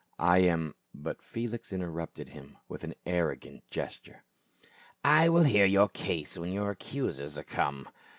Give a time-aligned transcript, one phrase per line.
[0.17, 4.23] "I am—" But Felix interrupted him with an arrogant gesture."
[5.21, 7.87] I will hear your case when your accusers are come.